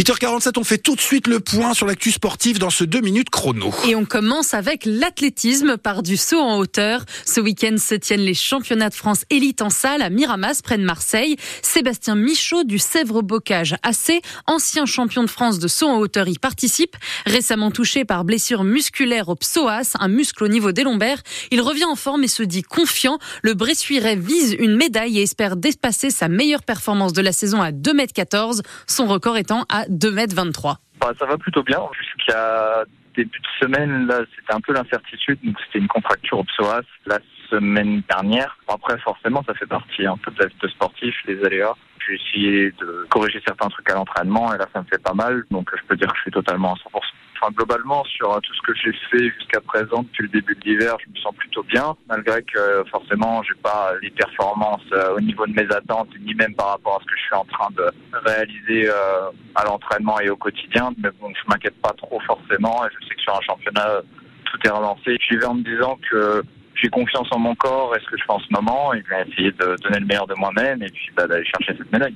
[0.00, 3.28] 8h47, on fait tout de suite le point sur l'actu sportive dans ce 2 minutes
[3.28, 3.70] chrono.
[3.86, 7.04] Et on commence avec l'athlétisme par du saut en hauteur.
[7.26, 10.84] Ce week-end se tiennent les championnats de France élite en salle à Miramas, près de
[10.84, 11.36] Marseille.
[11.60, 16.96] Sébastien Michaud du Sèvres-Bocage AC, ancien champion de France de saut en hauteur, y participe.
[17.26, 21.20] Récemment touché par blessure musculaire au psoas, un muscle au niveau des lombaires,
[21.50, 23.18] il revient en forme et se dit confiant.
[23.42, 27.70] Le Bressuirais vise une médaille et espère dépasser sa meilleure performance de la saison à
[27.70, 30.76] 2m14, son record étant à 2m23.
[31.00, 31.80] Bah, ça va plutôt bien.
[31.98, 32.84] Jusqu'à
[33.16, 35.38] début de semaine, là, c'était un peu l'incertitude.
[35.42, 37.18] Donc, c'était une contracture au psoas la
[37.50, 38.56] semaine dernière.
[38.68, 41.74] Après, forcément, ça fait partie un peu de la vie de sportif, les aléas.
[42.06, 45.44] J'ai essayé de corriger certains trucs à l'entraînement et là, ça me fait pas mal.
[45.50, 47.00] Donc, je peux dire que je suis totalement à 100%
[47.40, 50.96] enfin, globalement, sur tout ce que j'ai fait jusqu'à présent depuis le début de l'hiver,
[51.04, 55.46] je me sens plutôt bien, malgré que forcément, j'ai pas les performances euh, au niveau
[55.46, 57.90] de mes attentes, ni même par rapport à ce que je suis en train de
[58.12, 60.92] réaliser euh, à l'entraînement et au quotidien.
[60.98, 64.02] Mais bon, je m'inquiète pas trop forcément, et je sais que sur un championnat,
[64.44, 65.16] tout est relancé.
[65.28, 66.42] J'y vais en me disant que
[66.74, 69.14] j'ai confiance en mon corps et ce que je fais en ce moment, et je
[69.14, 72.14] vais essayer de donner le meilleur de moi-même, et puis bah, d'aller chercher cette médaille.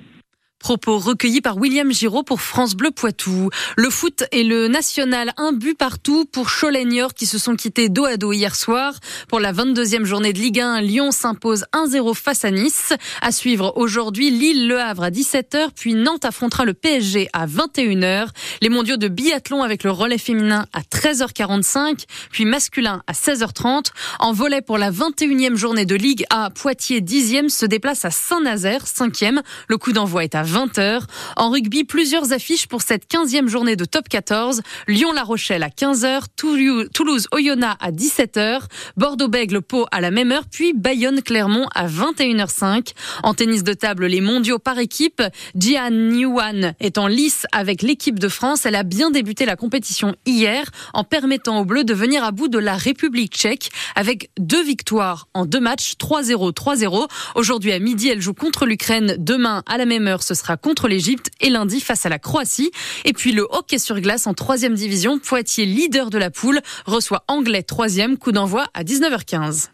[0.64, 3.50] Propos recueillis par William Giraud pour France Bleu Poitou.
[3.76, 8.06] Le foot et le national, un but partout pour Cholet qui se sont quittés dos
[8.06, 8.94] à dos hier soir.
[9.28, 12.94] Pour la 22e journée de Ligue 1, Lyon s'impose 1-0 face à Nice.
[13.20, 18.28] À suivre aujourd'hui Lille-Le Havre à 17h, puis Nantes affrontera le PSG à 21h.
[18.62, 23.88] Les mondiaux de biathlon avec le relais féminin à 13h45, puis masculin à 16h30.
[24.18, 28.86] En volet pour la 21e journée de Ligue A, Poitiers 10e se déplace à Saint-Nazaire
[28.86, 29.42] 5e.
[29.68, 31.02] Le coup d'envoi est à 20h.
[31.36, 34.62] En rugby, plusieurs affiches pour cette 15e journée de top 14.
[34.86, 38.60] Lyon-La Rochelle à 15h, Toulouse-Oyonnax à 17h,
[38.96, 42.92] Bordeaux-Bègle-Pau à la même heure, puis Bayonne-Clermont à 21h05.
[43.24, 45.22] En tennis de table, les mondiaux par équipe,
[45.58, 48.64] Jian Yuan est en lice avec l'équipe de France.
[48.64, 52.48] Elle a bien débuté la compétition hier en permettant aux Bleus de venir à bout
[52.48, 57.08] de la République tchèque avec deux victoires en deux matchs, 3-0, 3-0.
[57.34, 59.16] Aujourd'hui à midi, elle joue contre l'Ukraine.
[59.18, 62.70] Demain, à la même heure, ce contre l'Égypte et lundi face à la Croatie.
[63.04, 67.24] Et puis le hockey sur glace en troisième division, Poitiers leader de la poule reçoit
[67.28, 69.68] Anglais troisième coup d'envoi à 19h15.